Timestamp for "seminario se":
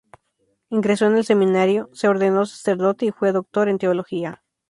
1.25-2.07